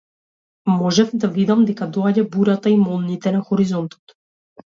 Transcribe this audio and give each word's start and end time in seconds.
Можев 0.77 1.11
да 1.23 1.27
видам 1.35 1.61
дека 1.67 1.87
доаѓа 1.97 2.23
бурата 2.37 2.73
и 2.77 2.79
молњите 2.87 3.35
на 3.37 3.43
хоризонтот. 3.51 4.17